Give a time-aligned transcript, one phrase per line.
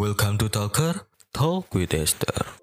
[0.00, 1.04] Welcome to Talker,
[1.36, 2.56] Talk with Esther.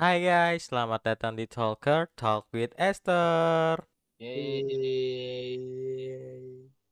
[0.00, 3.84] Hai guys, selamat datang di Talker, Talk with Esther.
[4.16, 5.60] Yeay.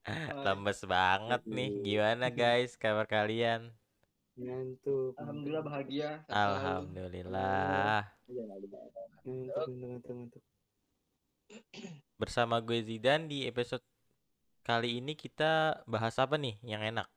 [0.45, 3.73] Lemes banget nih, gimana guys kabar kalian?
[4.37, 6.21] ngantuk Alhamdulillah bahagia.
[6.29, 6.37] selalu.
[6.37, 8.13] Alhamdulillah.
[8.29, 8.45] ngantuk
[9.25, 10.45] ngantuk ngantuk
[11.73, 13.83] ngantuk Bersama gue Zidan di episode
[14.63, 17.11] kali ini kita bahas apa nih yang enak?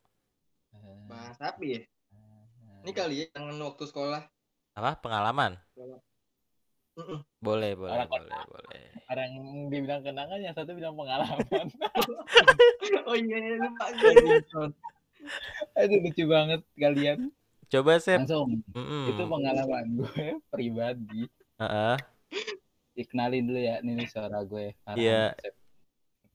[1.06, 1.86] Bahas apa ya?
[2.82, 4.22] Ini kali ya jangan waktu sekolah.
[4.74, 4.98] Apa?
[4.98, 5.62] Pengalaman?
[7.38, 8.10] Boleh, boleh, Pengalaman.
[8.10, 8.84] boleh, boleh.
[9.06, 9.32] Orang
[9.70, 11.46] dibilang kenangan, yang satu bilang pengalaman.
[13.08, 14.12] Oh iya iya, lupa gue.
[15.76, 17.32] Aduh lucu banget kalian.
[17.68, 18.24] Coba Sep.
[18.24, 19.12] Langsung, Mm-mm.
[19.12, 21.28] itu pengalaman gue pribadi.
[21.60, 21.96] Heeh.
[22.98, 24.74] Dikenalin dulu ya, ini nih suara gue.
[24.98, 25.38] Iya.
[25.38, 25.54] Sep.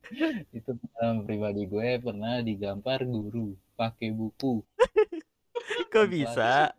[0.56, 4.62] itu pengalaman pribadi gue pernah digampar guru pakai buku.
[5.92, 6.70] Kok bisa?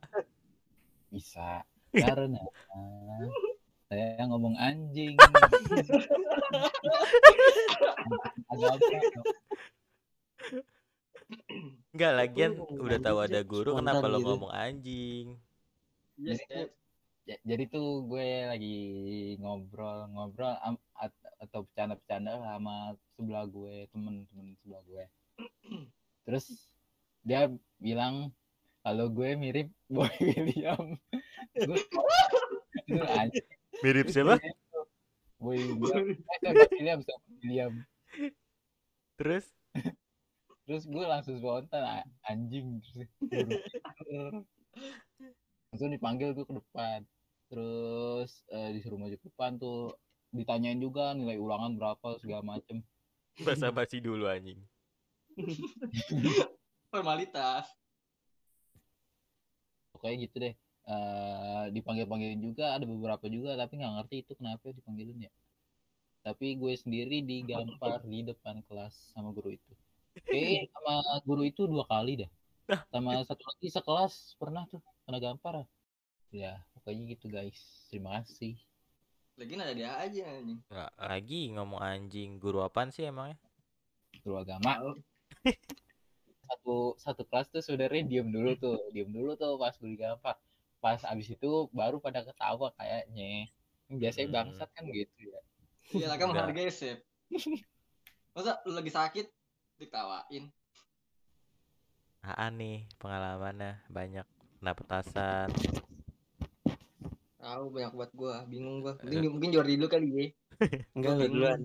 [1.11, 1.63] Bisa.
[1.93, 2.41] Karena
[3.91, 5.13] saya ngomong anjing.
[8.49, 8.87] Ada apa?
[11.93, 14.27] Enggak, lagian udah tahu ada guru kenapa lo gitu.
[14.33, 15.37] ngomong anjing?
[16.17, 16.69] Yes, yes.
[17.23, 18.77] Ja- jadi tuh gue lagi
[19.39, 20.59] ngobrol-ngobrol
[21.39, 22.75] atau bercanda-bercanda lah sama
[23.15, 25.03] sebelah gue temen-temen sebelah gue
[26.27, 26.67] terus
[27.23, 27.47] dia
[27.79, 28.35] bilang
[28.83, 30.99] kalau gue mirip Boy William
[31.67, 31.79] gue
[33.79, 34.35] Mirip siapa?
[35.39, 36.03] Boy William
[36.43, 37.73] eh Boy William sama William
[39.15, 39.45] Terus?
[40.63, 43.07] terus gue langsung spontan "A- anjing terus.
[45.73, 47.01] langsung dipanggil tuh ke depan.
[47.49, 49.97] Terus eh, disuruh maju ke depan tuh
[50.29, 52.85] ditanyain juga nilai ulangan berapa segala macem.
[53.41, 54.61] Basa basi dulu anjing.
[56.93, 57.65] Formalitas.
[59.97, 60.53] pokoknya gitu deh.
[60.85, 65.31] Eh dipanggil panggilin juga ada beberapa juga tapi nggak ngerti itu kenapa dipanggilin ya.
[66.21, 69.73] Tapi gue sendiri digampar di depan kelas sama guru itu.
[70.29, 72.31] Eh sama guru itu dua kali dah.
[72.93, 75.67] Sama satu lagi sekelas pernah tuh kena gampar
[76.33, 77.59] ya pokoknya gitu guys
[77.91, 78.55] terima kasih
[79.33, 80.61] Lagi ada dia aja anjing.
[80.69, 82.37] Nggak, lagi ngomong anjing.
[82.37, 83.33] Guru apaan sih emangnya?
[84.21, 84.93] guru agama
[86.47, 90.37] satu satu kelas tuh sebenarnya diem dulu tuh diem dulu tuh pas gue digampar
[90.77, 93.49] pas abis itu baru pada ketawa kayaknya
[93.89, 94.35] biasanya Hmm.
[94.37, 95.41] bangsat kan gitu ya
[95.93, 97.03] Iya lah kan menghargai sip.
[98.31, 99.27] Masa lu lagi sakit
[99.77, 100.47] diktawain?
[102.23, 103.83] Apaan nih pengalamannya?
[103.91, 104.25] Banyak
[104.63, 105.51] kena petasan.
[107.35, 108.95] Tahu banyak buat gua, bingung gua.
[109.03, 110.25] Mungkin mungkin Jordi dulu kali ya.
[110.95, 111.59] enggak bingung duluan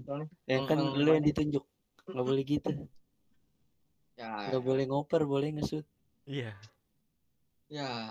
[0.51, 1.63] yang kan dulu yang ditunjuk
[2.09, 2.73] nggak boleh gitu
[4.19, 5.87] Ya, nggak boleh ngoper boleh ngesut
[6.27, 6.59] Iya.
[7.71, 8.11] ya.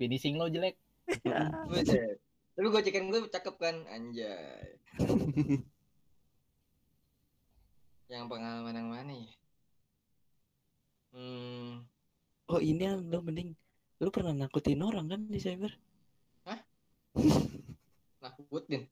[0.00, 0.80] finishing lo jelek
[1.68, 2.16] Buset.
[2.56, 4.80] Tapi gua cekin gue cakep kan, anjay.
[8.12, 9.32] yang pengalaman yang mana ya?
[11.12, 11.84] Hmm,
[12.48, 13.52] oh ini yang lo mending
[14.02, 15.70] lu pernah nakutin orang kan di cyber
[18.22, 18.82] nakutin.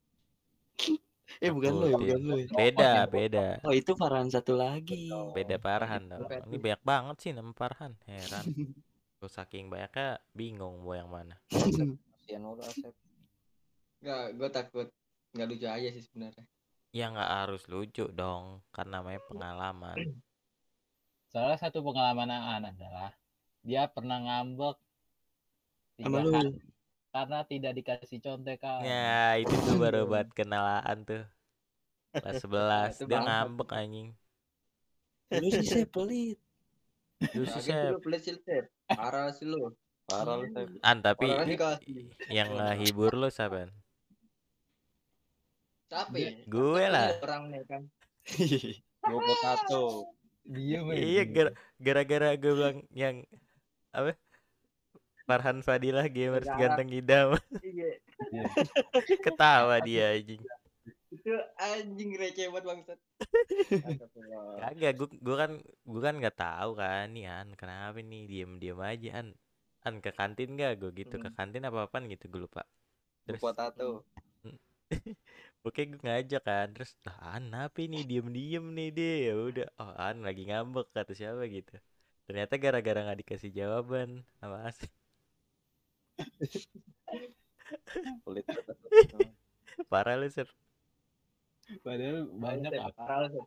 [1.40, 3.46] eh bukan lo ya bukan lo ya Beda, beda.
[3.64, 6.10] oh itu Farhan satu lagi Beda Farhan.
[6.50, 7.94] Ini banyak banget sih nama Farhan.
[8.04, 8.44] Heran.
[9.20, 11.36] Tuh saking banyaknya bingung mau yang mana.
[12.16, 12.92] kasihan lo Asep
[14.00, 14.88] Enggak, gue takut
[15.36, 16.44] nggak lucu aja sih sebenarnya.
[16.90, 19.96] Ya nggak harus lucu dong, karena namanya pengalaman.
[21.30, 23.14] salah satu pengalaman Aan adalah
[23.62, 24.74] dia pernah ngambek
[26.04, 26.50] sama lu hari
[27.10, 31.22] karena tidak dikasih contekan Ya, itu tuh baru buat kenalan tuh.
[32.14, 34.08] Kelas 11 Itu dia ngambek anjing.
[35.30, 36.38] lu sih saya pelit
[37.34, 38.66] Lu sih lu pelit sih, Sep.
[38.86, 39.70] Parah sih lu.
[40.06, 40.66] parah lu Sep.
[40.82, 41.30] An tapi
[42.30, 43.70] yang ngehibur lu siapa?
[45.90, 46.30] Siapa ya?
[46.46, 47.10] Gue lah.
[47.22, 47.82] Orangnya kan.
[49.10, 49.82] gue potato
[50.46, 53.16] dia Iya, gara- gara-gara gue bilang yang
[53.90, 54.14] apa?
[55.28, 57.28] Farhan Fadilah gamers Gara- ganteng idam.
[57.60, 57.90] Iya.
[59.24, 60.42] Ketawa dia anjing.
[61.10, 62.98] Itu anjing receh banget bangsat.
[64.62, 69.08] Kagak, gue gue kan gue kan nggak tahu kan nih An, kenapa nih diem-diem aja
[69.24, 69.28] An.
[69.80, 72.62] An ke kantin gak gue gitu ke kantin apa apaan gitu gue lupa.
[73.24, 74.04] Terus potato
[75.66, 79.92] Oke gue ngajak kan terus ah An apa ini diem-diem nih dia ya udah oh
[79.96, 81.78] An lagi ngambek kata siapa gitu
[82.26, 84.90] ternyata gara-gara nggak dikasih jawaban sama Asep
[88.24, 88.46] pelit
[89.86, 90.48] parah lu Sep
[91.86, 93.46] padahal banyak apa Parah lu.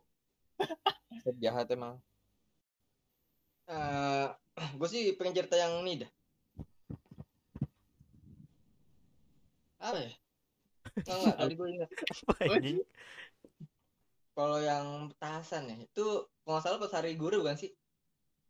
[1.20, 2.00] Set jahat emang.
[3.68, 4.28] Eh,
[4.76, 6.10] gue sih pengen cerita yang ini dah.
[9.84, 10.12] Apa ya?
[10.94, 11.90] Enggak, enggak, tadi gue ingat.
[14.34, 16.06] Kalau yang petasan ya, itu
[16.44, 17.70] kalau nggak salah pas hari guru bukan sih?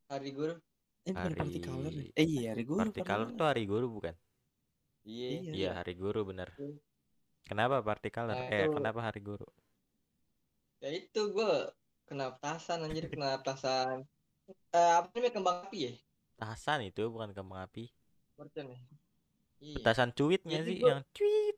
[0.08, 0.54] Hari guru.
[1.04, 1.92] Eh bukan Hari- party color?
[2.16, 2.78] Eh iya hari guru.
[2.80, 4.14] Party color tuh hari guru bukan?
[5.04, 5.28] Iya.
[5.28, 5.52] Iya.
[5.52, 6.48] Iya hari guru bener.
[6.56, 6.80] Iya.
[7.44, 8.32] Kenapa party color?
[8.32, 9.48] Nah, Eh itu- kenapa hari guru?
[10.80, 11.50] Ya itu gue
[12.04, 14.08] kena petasan anjir, kena petasan.
[14.72, 15.92] Eh, apa namanya kembang api ya?
[16.36, 17.88] Petasan itu bukan kembang api.
[18.36, 18.78] Mercon ya?
[19.60, 19.74] Iya.
[19.80, 21.56] Petasan cuitnya sih gua- yang cuit.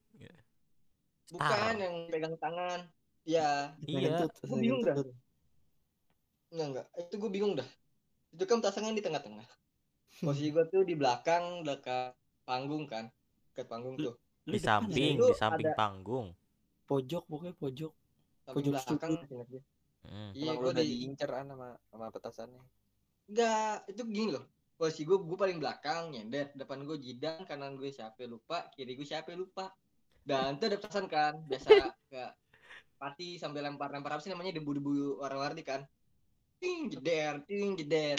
[1.26, 1.74] Bukan Star.
[1.74, 2.80] yang pegang tangan.
[3.26, 4.30] Ya, Iya.
[4.30, 4.94] gue bingung dah.
[6.54, 6.86] Enggak, enggak.
[7.02, 7.66] Itu gue bingung dah.
[8.32, 9.46] Itu kan petasannya di tengah-tengah.
[10.16, 12.16] Posisi gue tuh di belakang, dekat
[12.48, 13.12] panggung kan.
[13.52, 14.16] Dekat panggung tuh.
[14.46, 16.32] Di samping, di samping ada- panggung.
[16.86, 17.92] Pojok pokoknya pojok.
[18.46, 19.12] Samping Pojok belakang.
[19.50, 19.62] gue.
[20.06, 20.30] Hmm.
[20.32, 21.02] Iya, gue udah di...
[21.02, 22.62] diincer sama sama petasannya.
[23.26, 24.46] Enggak, itu gini loh.
[24.78, 26.54] Posisi gue, gue paling belakang, nyender.
[26.54, 29.74] Depan gue jidan, kanan gue siapa lupa, kiri gue siapa lupa.
[30.22, 31.68] Dan itu ada petasan kan, biasa
[32.12, 32.32] kayak
[32.96, 35.82] party sambil lempar-lempar apa sih namanya debu-debu warna-warni kan.
[36.56, 38.18] Ting jeder, ting jeder.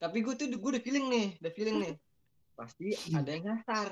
[0.00, 1.94] Tapi gue tuh gue udah feeling nih, udah feeling nih.
[2.54, 3.90] Pasti ada yang nyasar.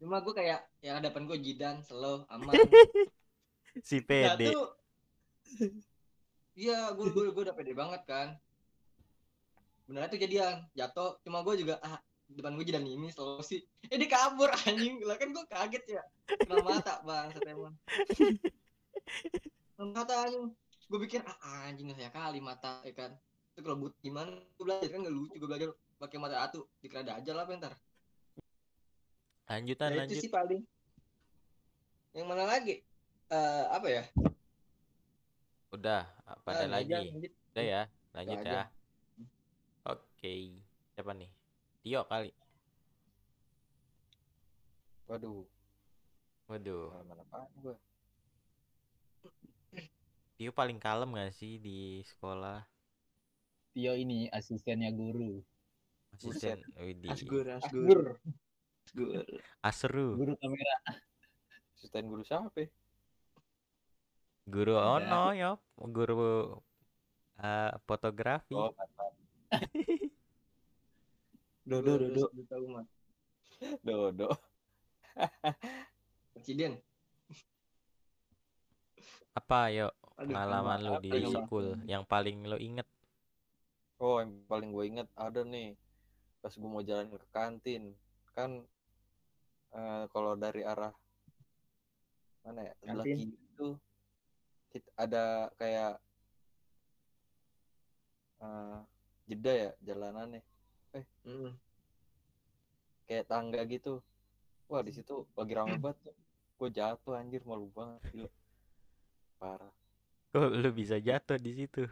[0.00, 2.54] Cuma gue kayak ya depan gue jidan, slow, aman.
[3.88, 4.76] Si tuh
[6.52, 8.36] Iya, gue gue gue udah pede banget kan.
[9.88, 11.16] Beneran tuh jadian, jatuh.
[11.24, 11.96] Cuma gue juga ah
[12.28, 13.64] depan gue jidan ini slow sih.
[13.88, 15.00] Eh dia kabur anjing.
[15.04, 16.02] Lah kan gue kaget ya.
[16.28, 17.74] Kena mata bang, emang.
[19.76, 20.52] Kena mata anjing.
[20.88, 23.12] Gue pikir ah anjing nggak saya kali mata ya kan.
[23.52, 24.32] Itu kalau but gimana?
[24.56, 25.34] Gue belajar kan gak lucu.
[25.36, 25.68] Gue belajar
[25.98, 26.64] pakai mata atu.
[26.80, 27.72] Dikira aja lah bentar.
[29.48, 30.22] Lanjutan Ya itu lanjut.
[30.24, 30.62] sih paling.
[32.12, 32.74] Yang mana lagi?
[33.28, 34.04] Eh apa ya?
[35.72, 36.92] Udah, apa ada Ah, lagi?
[36.92, 37.32] lanjut.
[37.52, 37.82] Udah ya,
[38.12, 38.52] lanjut aja.
[38.52, 38.64] ya.
[39.88, 40.60] Oke.
[40.92, 41.30] Siapa nih?
[41.80, 42.28] Tio kali.
[45.08, 45.44] Waduh,
[46.48, 46.92] Waduh.
[50.36, 52.64] Tio paling kalem gak sih di sekolah?
[53.72, 55.40] Tio ini asistennya guru.
[56.12, 56.60] Asisten.
[56.76, 57.12] Widih.
[57.12, 57.98] Asgur, asgur.
[58.84, 59.08] Asgur.
[59.16, 59.40] Asgur.
[59.64, 60.06] Asru.
[60.16, 60.76] Guru kamera.
[61.76, 62.52] Asisten guru siapa?
[62.60, 62.68] ya?
[64.48, 64.74] Guru.
[64.76, 65.52] Ono yo.
[65.76, 66.16] Guru
[67.40, 68.52] eh, fotografi.
[68.52, 69.12] Oh, mantap.
[71.62, 72.26] Dodo, dodo.
[72.34, 72.86] Duta umat.
[73.86, 74.28] Dodo.
[76.34, 76.82] Presiden.
[79.32, 79.88] Apa yo
[80.20, 81.28] Aduh, pengalaman lu di ya?
[81.28, 82.86] school yang paling lo inget?
[84.02, 85.78] Oh, yang paling gue inget ada nih.
[86.42, 87.94] Pas gue mau jalan ke kantin,
[88.34, 88.66] kan
[89.72, 90.90] eh, kalau dari arah
[92.42, 92.72] mana ya?
[92.82, 93.68] Sebelah kiri itu
[94.74, 96.02] kit- ada kayak
[98.42, 98.78] eh,
[99.30, 100.42] jeda ya jalanannya,
[101.22, 101.54] Mm.
[103.06, 104.02] kayak tangga gitu.
[104.66, 106.10] Wah, di situ lagi rame banget.
[106.58, 108.30] Gue jatuh anjir malu banget gila.
[109.38, 109.74] Parah.
[110.32, 111.84] Kok lu bisa jatuh di situ?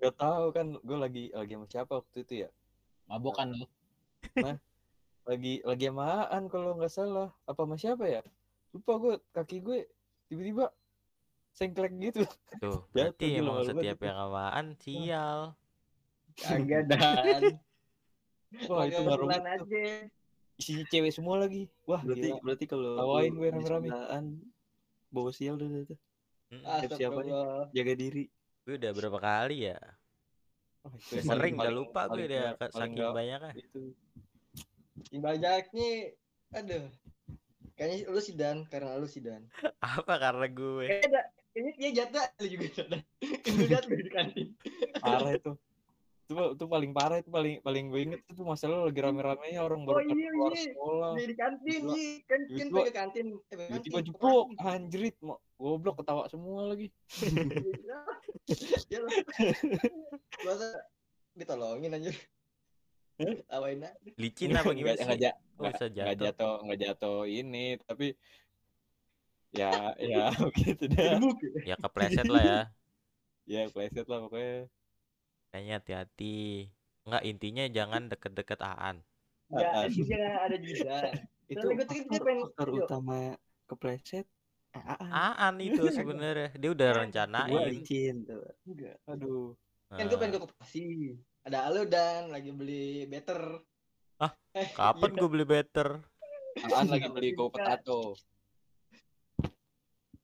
[0.00, 2.50] Gak tahu kan gue lagi lagi sama siapa waktu itu ya?
[3.08, 3.66] Mabok kan lu?
[5.24, 8.20] lagi lagi amaan kalau nggak salah apa sama siapa ya
[8.76, 9.78] lupa gue kaki gue
[10.28, 10.68] tiba-tiba
[11.56, 14.04] sengklek gitu Tuh, Jatuh, berarti emang setiap itu.
[14.04, 15.38] yang amaan sial.
[16.36, 17.56] Kagak dan.
[18.68, 19.82] wah itu baru aja.
[20.60, 23.88] isinya cewek semua lagi wah Berarti gila berarti kalau Tawain gue rame-rame.
[25.08, 25.98] bawa sial udah tuh.
[26.56, 26.76] Mm-mm.
[26.84, 27.68] Astagfirullah.
[27.70, 28.24] Jaga diri.
[28.62, 29.78] Gue udah berapa kali ya?
[30.84, 33.54] Itu Udah paling- sering udah paling- lupa gue paling udah saking banyak ah.
[33.54, 33.82] itu
[35.14, 35.90] Banyaknya,
[36.52, 36.84] aduh.
[37.74, 39.42] Kayaknya lu sih Dan, karena lu sih Dan.
[39.98, 40.86] Apa karena gue?
[41.50, 43.00] Kayaknya dia jatuh lu juga Dan.
[43.58, 44.48] Lu jatuh di kantin.
[44.98, 45.52] parah itu
[46.24, 49.86] itu itu paling parah itu paling paling gue inget itu masalah lagi rame-ramenya orang Oh
[49.86, 50.62] baru pada iya, keluar iya.
[50.64, 51.94] sekolah Di, di kantin, Gila.
[51.94, 52.12] iya.
[52.24, 53.26] Kan kan ke kantin.
[53.28, 56.88] Eh, pengen tiba-tiba kantin, jeblok anjrit mau goblok ketawa semua lagi
[58.88, 59.00] Ya.
[60.44, 60.66] Masa
[61.32, 62.16] ditolongin anjir.
[63.46, 63.94] Awain aja.
[64.16, 65.22] Licin apa gimana Nggak- nggak sih?
[65.22, 66.16] ja- Kok nggak- jatuh?
[66.18, 68.06] jatuh nggak jatuh ini tapi
[69.54, 70.34] ya ya
[70.90, 71.38] dah Gebuk.
[71.62, 72.60] Ya kepleset lah ya.
[73.46, 74.66] ya pleset lah pokoknya
[75.54, 76.66] Kayaknya hati-hati.
[77.06, 79.06] Enggak intinya jangan deket-deket Aan.
[80.02, 81.14] Dia ada jidan.
[81.46, 83.38] Itu faktor, pengen- utama
[83.70, 84.26] kepleset.
[84.74, 87.70] Ah, Aan itu sebenarnya dia udah Gua rencanain.
[87.70, 88.42] licin tuh.
[88.66, 88.98] Enggak.
[89.06, 89.54] aduh
[89.86, 90.86] Kan gue Nah, pengen ke koperasi.
[91.46, 93.62] Ada lu dan lagi beli better.
[94.18, 96.02] Ah, Eh, Kapan gue beli better?
[96.66, 98.18] Aan lagi beli go potato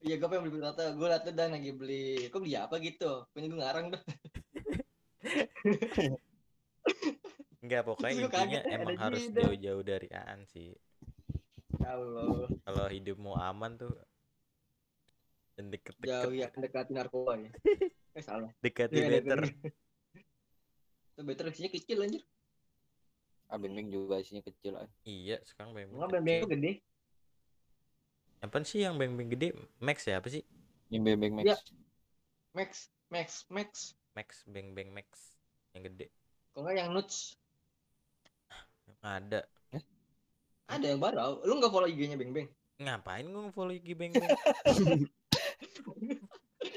[0.00, 3.28] Iya gue pengen beli potato, gue liat dan lagi beli, kok beli apa gitu?
[3.30, 4.02] Punya gue ngarang dah.
[7.60, 10.72] Enggak pokoknya intinya kaget, emang harus jauh-jauh dari Aan sih.
[11.76, 12.48] Ya Allah.
[12.64, 13.92] Kalau hidupmu aman tuh
[15.60, 17.52] dan deket-deket Jauh ya mendekati narkoba ya.
[18.10, 18.50] Eh salah.
[18.58, 19.40] dekati Iya, better.
[21.14, 22.26] Itu better isinya kecil anjir.
[23.46, 24.90] Ah, beng juga isinya kecil ah.
[25.06, 26.72] Iya, sekarang beng Enggak beng itu gede.
[28.42, 29.54] Apa sih yang beng gede?
[29.78, 30.42] Max ya apa sih?
[30.90, 31.46] Ini beng max.
[31.46, 31.56] Iya.
[32.50, 32.70] Max,
[33.14, 33.94] Max, Max.
[34.18, 35.38] Max beng beng Max
[35.74, 36.06] yang gede.
[36.52, 37.38] Kok enggak yang nuts?
[39.00, 39.40] Ada.
[40.70, 41.42] Ada yang baru.
[41.46, 42.48] Lu enggak follow IG-nya Beng Beng?
[42.80, 44.24] Ngapain gue follow IG beng beng?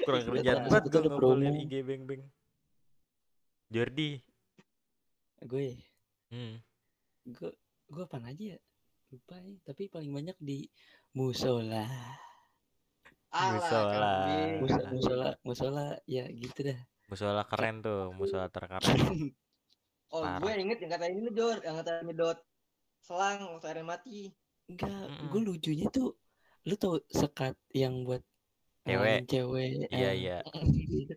[0.04, 1.48] Kurang kerjaan banget gue promo.
[1.48, 2.22] IG beng beng.
[3.72, 4.20] Jordi.
[5.44, 5.80] Gue
[6.28, 6.60] Hmm.
[7.24, 7.50] gue
[7.88, 8.58] gue apa aja ya
[9.14, 9.54] lupa ya.
[9.62, 10.66] tapi paling banyak di
[11.14, 11.86] musola
[13.30, 14.12] Musola.
[14.90, 16.80] musola musola ya gitu dah
[17.14, 18.82] Musola keren tuh, musola terkeren.
[20.14, 20.46] Oh, Parah.
[20.46, 22.38] gue inget yang kata ini lu Jor, yang kata nyedot
[23.02, 24.30] selang waktu airnya mati.
[24.70, 25.26] enggak Mm-mm.
[25.30, 26.14] gue lucunya tuh
[26.64, 28.22] lu tau sekat yang buat
[28.86, 28.94] Cewek.
[28.94, 30.38] ngalahin cewek Iya eh, iya.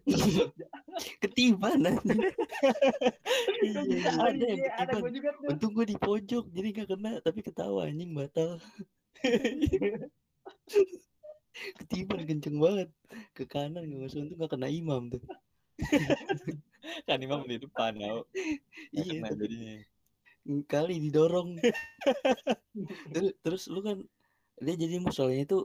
[1.21, 1.77] ketiban
[3.61, 5.49] iya, iya, ada yang iya, ada ketiban gue juga tuh.
[5.53, 8.57] untung gue di pojok jadi gak kena tapi ketawa anjing batal
[11.77, 12.89] ketiban kenceng banget
[13.37, 15.21] ke kanan gak masuk untung gak kena imam tuh
[17.07, 18.25] kan imam di depan tau
[18.95, 19.77] iya jadinya.
[20.63, 21.59] Kali didorong.
[23.11, 23.99] Terus, terus lu kan
[24.63, 25.59] dia jadi musolanya itu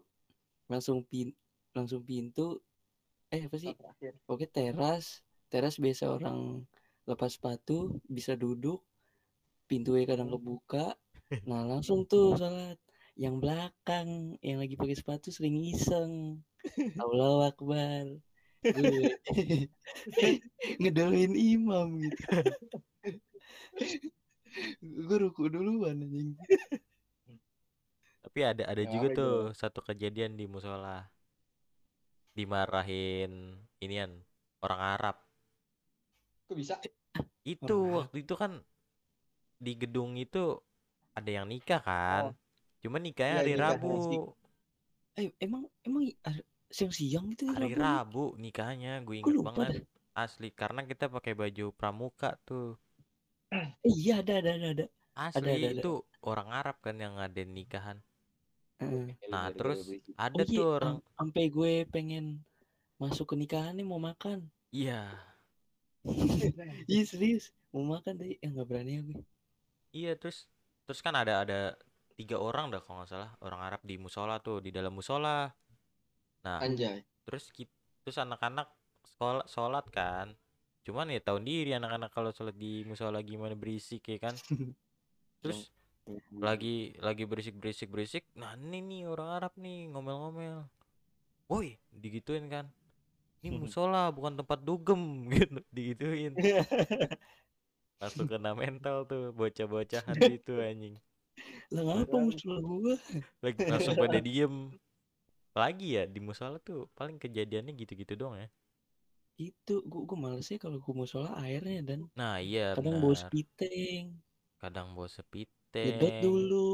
[0.67, 1.31] langsung pin
[1.71, 2.59] langsung pintu
[3.31, 3.73] eh apa sih?
[4.27, 5.23] Oke teras.
[5.47, 6.67] Teras biasa orang
[7.07, 8.83] lepas sepatu bisa duduk.
[9.71, 10.99] Pintunya kadang kebuka.
[11.47, 12.77] Nah langsung tuh salat.
[13.15, 16.43] Yang belakang yang lagi pakai sepatu sering iseng.
[17.03, 18.19] Allahu Akbar
[20.19, 20.31] gue
[20.81, 22.25] ngedoluin imam gitu
[25.07, 26.31] gue ruku duluan anjing
[28.23, 31.05] Tapi ada ada juga apa tuh satu kejadian di musola.
[32.33, 33.33] Dimarahin
[33.85, 34.13] inian
[34.65, 35.17] orang Arab.
[36.49, 36.75] Kok bisa?
[37.45, 37.97] Itu Orang Arab.
[38.09, 38.53] waktu itu kan
[39.63, 40.59] di gedung itu
[41.19, 42.25] ada yang nikah kan.
[42.83, 43.89] Cuma nikahnya Iya, hari nikah Rabu.
[43.99, 44.21] asik.
[45.13, 47.83] eh emang emang ar- siang-siang gitu ya Hari Rabu?
[47.83, 49.75] Rabu nikahnya gue inget lupa banget.
[50.25, 52.69] Asli karena kita pakai baju pramuka tuh.
[53.59, 54.85] Eh, iya ada ada ada ada
[55.29, 55.81] Asli ada, ada.
[55.81, 55.93] itu
[56.31, 57.99] orang Arab kan yang ngadain nikahan.
[58.81, 59.07] Heeh.
[59.33, 59.81] Nah, terus
[60.27, 62.25] ada oh iya tuh orang am- sampai gue pengen
[63.03, 64.39] masuk ke nikahan nih mau makan
[64.73, 64.99] iya,
[66.93, 69.17] iya serius mau makan deh ya nggak berani ya gue
[69.99, 70.37] iya terus
[70.85, 71.55] terus kan ada ada
[72.19, 75.29] tiga orang dah kalau nggak salah orang Arab di musola tuh di dalam musola.
[76.43, 77.07] Nah, Anjay.
[77.23, 77.71] terus kita
[78.03, 78.67] terus anak-anak
[79.07, 80.35] sekolah sholat kan.
[80.83, 84.35] Cuman ya tahun diri anak-anak kalau sholat di musola gimana berisik ya kan?
[85.43, 85.75] Terus
[86.35, 88.27] lagi lagi berisik berisik berisik.
[88.39, 90.67] Nah ini nih orang Arab nih ngomel-ngomel.
[91.47, 92.67] Woi digituin kan?
[93.43, 95.03] Ini musola bukan tempat dugem
[95.35, 95.59] gitu.
[95.71, 96.35] Digituin.
[97.99, 100.95] Langsung kena mental tuh bocah-bocahan itu anjing.
[101.75, 102.95] Lah ngapa musuh gue
[103.43, 104.75] lagi langsung pada diem
[105.61, 108.49] lagi ya di musola tuh paling kejadiannya gitu-gitu doang ya.
[109.49, 112.01] Itu gue gue malesnya kalau gue mau sholat airnya dan.
[112.19, 114.05] Nah iya kadang bawa benar spiteng
[114.61, 115.09] kadang bawa
[115.83, 116.25] nyedot sepiteng.
[116.25, 116.67] dulu.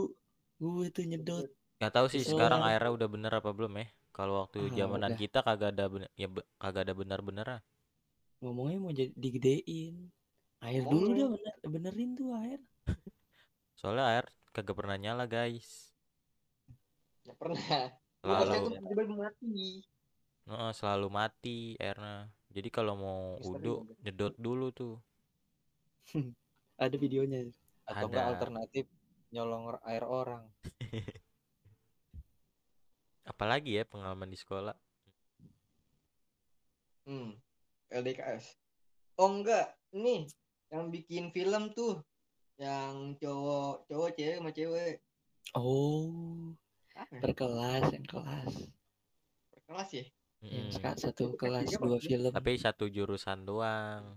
[0.63, 1.49] Gue tuh nyedot.
[1.79, 3.87] Nggak tahu sih Kesel sekarang airnya udah bener apa belum ya?
[4.17, 5.21] Kalau waktu Ah, zamanan udah.
[5.23, 7.61] kita kagak ada bener, ya be- kagak ada benar-benar ah.
[8.43, 9.95] ngomongnya mau jadi digedein.
[10.67, 12.61] Air dulu dah bener, benerin tuh air.
[13.81, 15.69] Soalnya air kagak pernah nyala guys.
[17.27, 17.99] Gak pernah.
[18.23, 19.83] Selalu tiba-tiba mati.
[20.49, 23.93] Heeh, selalu mati airnya jadi kalau mau wudhu juga.
[24.01, 24.97] nyedot dulu tuh
[26.83, 27.53] ada videonya
[27.85, 28.31] atau enggak ada.
[28.37, 28.85] alternatif
[29.29, 30.49] nyolong air orang
[33.31, 34.77] apalagi ya pengalaman di sekolah
[37.09, 37.41] Hmm.
[37.89, 38.53] LDKS.
[39.17, 40.29] Oh enggak, nih
[40.69, 42.05] yang bikin film tuh
[42.61, 44.95] yang cowok cowok cewek sama cewek
[45.57, 46.53] oh
[47.03, 47.21] apa ya?
[47.21, 47.83] per kelas.
[47.89, 48.53] Yang kelas
[49.49, 50.05] Per kelas ya
[50.71, 51.99] seka- satu kelas dua tiga?
[52.01, 52.31] film.
[52.31, 54.17] Tapi satu jurusan doang.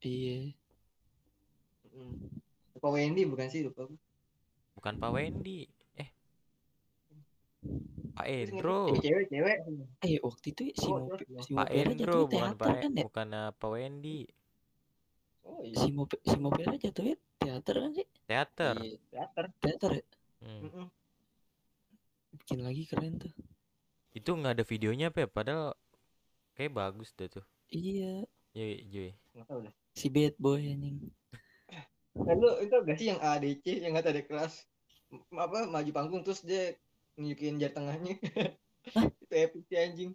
[0.00, 0.50] Iya.
[1.86, 2.18] Hmm.
[2.74, 3.62] Pak Wendy bukan sih?
[3.62, 3.98] Lupa gue.
[4.74, 5.68] bukan Pak Wendy.
[5.94, 6.08] Eh.
[8.10, 8.88] Pak Endro.
[8.88, 9.58] ngerti cewek cewek.
[10.00, 13.04] Eh waktu itu si Oh, terus si Pak Endro jatuh bukan teater Pak kan ya?
[13.04, 14.18] bukan eh, Pak Wendy.
[15.40, 15.76] Oh iya.
[15.76, 18.06] Si Mope si Mopera jatuhnya teater kan sih?
[18.24, 18.74] Teater.
[18.78, 18.96] Iya.
[19.10, 19.44] teater.
[19.60, 20.04] Teater ya?
[20.40, 20.88] Hmm.
[22.34, 23.32] Bikin lagi keren tuh.
[24.14, 25.66] Itu nggak ada videonya apa ya padahal
[26.54, 27.44] kayak bagus deh tuh.
[27.70, 28.26] Iya.
[28.50, 29.14] Yoi,
[29.46, 30.98] tahu dah Si bad boy anjing.
[32.18, 34.66] Nah, lu itu gak sih yang ADC yang kata ada kelas?
[35.30, 36.74] Apa maju panggung terus dia
[37.14, 38.14] nunjukin jari tengahnya.
[39.22, 40.10] Itu epic sih anjing.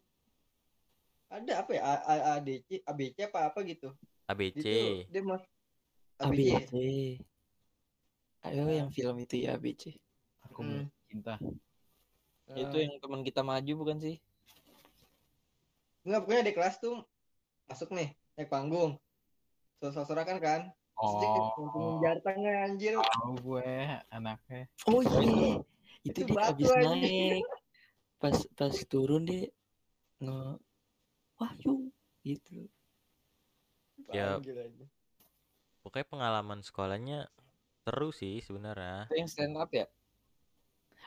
[1.31, 1.81] Ada apa ya?
[1.83, 3.95] A, A, ADC ABC apa apa gitu?
[4.27, 4.57] ABC.
[4.59, 4.71] itu
[5.11, 5.43] dia mas
[6.19, 6.73] ABC, ABC.
[8.45, 9.95] Ayo yang film itu ya ABC.
[10.51, 10.87] Aku Hmm.
[11.07, 11.39] cinta.
[12.53, 14.21] Itu yang teman kita maju bukan sih?
[16.05, 17.01] Enggak, pokoknya di kelas tuh
[17.65, 19.01] masuk nih, naik panggung.
[19.81, 20.61] Sosok-sosokan kan.
[20.69, 21.99] Dia Oh, oh.
[21.99, 22.95] jari tengah anjir.
[22.95, 23.67] tahu gue
[24.15, 24.63] anaknya.
[24.87, 25.59] Oh iya.
[26.07, 26.95] itu Itu, dia batu, abis anjing.
[26.95, 27.45] naik.
[28.15, 29.51] Pas pas turun dia
[30.23, 30.55] nge
[31.35, 31.91] wah yuk
[32.23, 32.71] gitu.
[34.15, 34.39] Ya.
[35.83, 37.27] Pokoknya pengalaman sekolahnya
[37.83, 39.11] seru sih sebenarnya.
[39.11, 39.91] Itu yang stand up ya?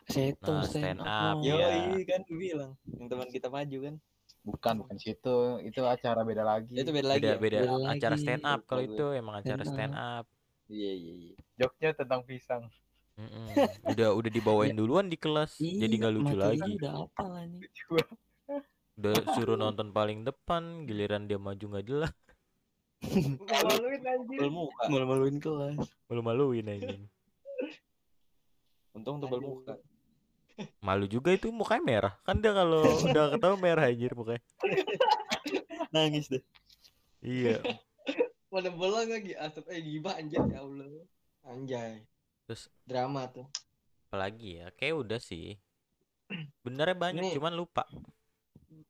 [0.08, 1.06] Seto Nah, stand stand up.
[1.06, 1.44] up, no.
[1.44, 1.68] Iya.
[1.90, 2.72] Yoi kan gue bilang.
[2.88, 3.94] Yang teman kita maju kan.
[4.40, 5.36] Bukan, bukan situ.
[5.60, 6.72] Itu acara beda lagi.
[6.72, 7.38] Itu beda lagi Beda ya?
[7.38, 8.22] beda Beda acara lagi.
[8.22, 10.24] stand up kalau itu emang acara Stand up.
[10.66, 11.34] Iya iya iya.
[11.56, 12.64] Joknya tentang pisang.
[13.14, 13.50] Mm-mm.
[13.84, 16.70] Udah udah dibawain duluan di kelas, jadi Iya, nggak lucu lagi.
[16.72, 17.60] Udah apa lah nih?
[18.94, 22.14] Udah suruh nonton paling depan, giliran dia maju nggak jelas,
[23.42, 24.38] Maluin anjir.
[24.86, 25.82] Malu-maluin kelas.
[26.06, 27.02] malu-maluin anjing.
[28.92, 29.50] Untung tebel Aduh.
[29.56, 29.74] muka.
[30.82, 32.14] Malu juga itu mukanya merah.
[32.26, 34.42] Kan dia kalau udah ketawa merah anjir mukanya.
[35.94, 36.42] Nangis deh.
[37.22, 37.62] Iya.
[38.52, 40.86] Mana bola lagi asap eh gibah anjir ya Allah.
[41.46, 42.04] Anjay.
[42.48, 43.46] Terus Drama tuh.
[44.08, 44.72] apalagi ya?
[44.72, 45.60] Kayak udah sih.
[46.64, 47.84] Benernya banyak, Ini- cuman lupa.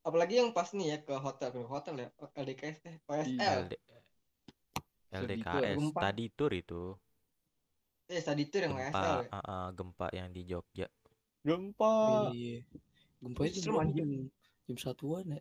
[0.07, 2.09] Apalagi yang pas nih ya ke hotel ke hotel ya
[2.39, 3.59] LDKS eh OSL.
[3.67, 3.73] LD...
[5.09, 6.01] Study LDKS Gempa.
[6.05, 6.83] tadi tour itu
[8.09, 9.29] Eh tadi tuh yang gempa OSL ya.
[9.37, 10.87] ah, gempa yang di Jogja
[11.41, 12.31] Gempa.
[12.31, 12.63] Iya.
[13.19, 13.99] Gempa itu Serem, anjir.
[13.99, 14.11] jam,
[14.65, 15.41] jam satuan ya.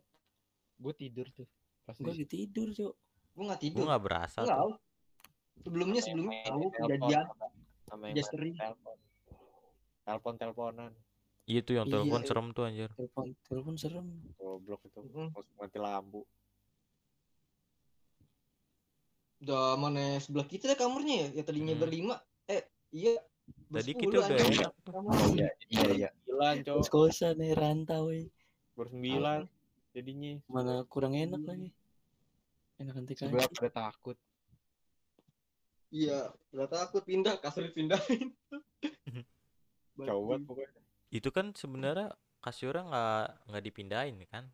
[0.78, 1.48] Gue tidur tuh.
[1.84, 2.94] Pas Gue lagi tidur, Cok.
[3.34, 3.84] Gue nggak gue tidur.
[3.86, 4.72] nggak berasa Nggak tuh tahu.
[5.60, 7.26] Sebelumnya sebelumnya tahu kejadian
[7.84, 8.56] Sama yang Just main ring.
[8.56, 8.98] telepon.
[10.04, 10.92] Telepon-teleponan.
[11.46, 11.94] iya tuh yang Iya.
[11.96, 14.08] telepon serem tuh anjir Telepon telepon serem.
[14.36, 15.00] Goblok itu.
[15.02, 15.32] Mm.
[15.32, 16.22] Langsung mati lampu.
[19.38, 21.80] udah mana sebelah kita deh kamarnya ya yang tadinya Hmm.
[21.80, 22.16] berlima
[22.48, 23.14] eh iya
[23.68, 25.28] tadi kita udah enak Kamarnya.
[25.34, 26.10] Iya, iya, iya.
[26.24, 26.82] Sembilan cowok.
[26.86, 28.28] Kos-kosan nih rantau eh.
[28.78, 29.42] Bersembilan.
[29.92, 30.32] Jadinya.
[30.48, 31.70] Mana kurang enak lagi.
[32.78, 33.28] Enakan TKI.
[33.28, 34.18] Sebelah pada takut.
[35.88, 38.36] iya udah takut pindah kasur pindahin
[39.96, 40.84] Coba pokoknya.
[41.16, 42.12] itu kan sebenarnya
[42.44, 44.52] kasurnya nggak nggak dipindahin kan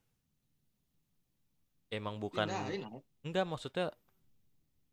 [1.90, 3.02] emang bukan pindahin ah.
[3.26, 3.90] enggak maksudnya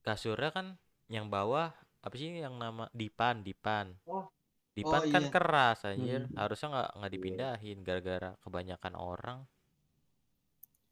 [0.00, 0.66] kasurnya kan
[1.12, 4.26] yang bawah apa sih yang nama dipan dipan Oh.
[4.72, 5.30] dipan Oh, kan iya.
[5.30, 6.36] keras anjir Hmm.
[6.36, 9.40] harusnya nggak nggak dipindahin gara-gara kebanyakan orang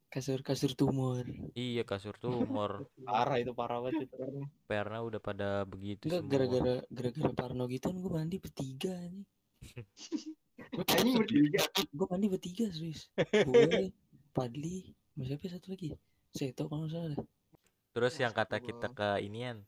[0.08, 1.20] Kasur-kasur tumor.
[1.54, 4.16] iya kasur tumor Parah itu parah banget itu.
[4.64, 9.26] perna udah pada begitu Enggak semua gara-gara gara-gara Parno gitu kan gue mandi bertiga nih.
[10.88, 13.12] anjing bertiga Gue mandi bertiga serius.
[13.20, 13.92] Gue,
[14.30, 15.92] Padli, siapa satu lagi?
[16.30, 17.16] Seto kalau salah.
[17.90, 19.60] terus yang kata kita ke inian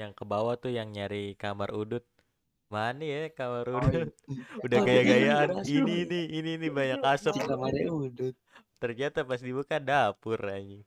[0.00, 2.04] yang ke bawah tuh yang nyari kamar udut.
[2.72, 4.08] Mana ya kamar udut?
[4.64, 5.48] udah Oh, gaya-gayaan.
[5.68, 7.34] iya, ini nih ini nih banyak asap.
[7.44, 8.34] kamarnya udut.
[8.82, 10.82] ternyata pas dibuka dapur anjing.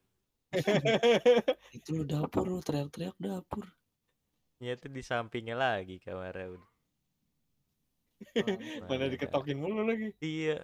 [1.77, 3.63] Itu lu dapur lu teriak-teriak dapur.
[4.57, 6.69] Ternyata di sampingnya lagi kamarnya udah
[8.89, 10.09] Mana diketokin mulu lagi.
[10.23, 10.63] iya.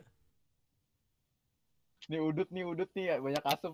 [2.10, 3.74] Nih udut nih udut nih ya, banyak asap.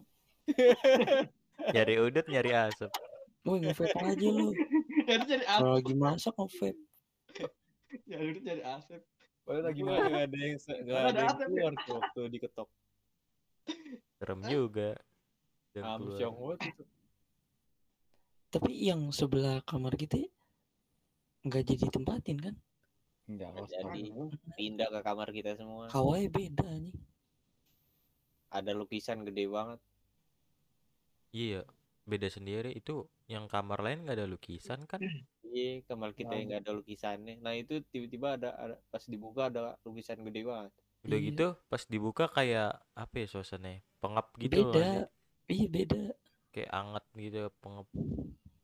[1.73, 2.91] nyari udut nyari asap
[3.47, 4.51] Woi nge-vape aja lu.
[5.07, 6.75] ya Kalau lagi masak nge-vape.
[8.11, 8.99] ya itu jadi asap
[9.47, 11.45] Padahal lagi mana nggak ada yang Mana ada yang ya?
[11.47, 12.67] keluar tuh waktu diketok.
[14.19, 14.89] serem juga
[15.77, 16.57] Amsyong keluar.
[16.59, 16.83] banget itu.
[18.47, 20.19] Tapi yang sebelah kamar kita
[21.43, 22.55] nggak jadi tempatin kan?
[23.27, 24.01] Enggak, jadi
[24.55, 25.87] pindah ke kamar kita semua.
[25.87, 26.95] Kawai beda nih.
[28.49, 29.79] Ada lukisan gede banget.
[31.29, 31.61] iya
[32.03, 35.03] beda sendiri itu yang kamar lain nggak ada lukisan kan
[35.47, 37.41] Iya, kamar kita yang nggak ada lukisannya.
[37.41, 40.71] Nah itu tiba-tiba ada, ada pas dibuka ada lukisan gede banget.
[41.07, 41.27] udah Iya.
[41.31, 44.81] gitu pas dibuka kayak apa ya suasananya pengap gitu loh beda.
[44.83, 45.05] anjir.
[45.47, 46.01] Iya beda.
[46.51, 47.87] kayak anget gitu pengap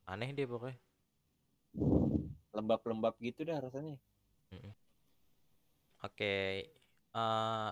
[0.09, 0.77] aneh deh pokoknya
[2.53, 3.97] Lembab-lembab gitu dah rasanya.
[6.03, 6.33] oke
[7.13, 7.69] eh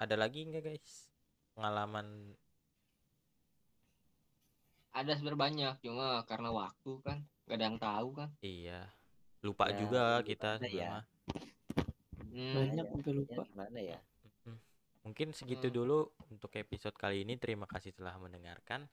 [0.00, 1.08] ada lagi nggak guys
[1.56, 2.36] pengalaman
[4.90, 8.90] ada sebenarnya banyak cuma karena waktu kan gak ada yang tahu kan iya
[9.40, 11.00] lupa Ya, juga kita ya?
[12.28, 12.54] hmm.
[12.54, 13.42] Banyak sampai lupa.
[13.46, 13.98] gimana ya?
[15.00, 15.76] mungkin segitu Hmm.
[15.80, 15.98] dulu
[16.28, 18.84] untuk episode kali ini terima kasih telah mendengarkan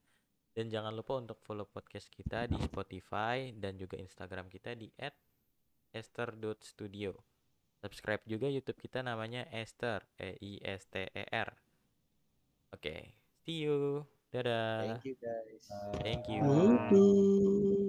[0.53, 4.89] Dan jangan lupa untuk follow podcast kita di Spotify dan juga Instagram kita di
[5.93, 7.13] @esther.studio.
[7.77, 11.53] Subscribe juga YouTube kita namanya Esther, E I S T E R.
[12.73, 13.13] Oke,
[13.45, 14.16] see you.
[14.33, 14.99] Dadah.
[14.99, 15.71] Thank you guys.
[16.03, 16.43] Thank you.
[16.43, 17.86] Waduh.